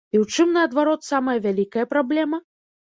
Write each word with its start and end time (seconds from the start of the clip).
І 0.13 0.17
ў 0.21 0.35
чым, 0.35 0.47
наадварот, 0.57 1.07
самая 1.11 1.39
вялікая 1.45 1.85
праблема? 1.95 2.45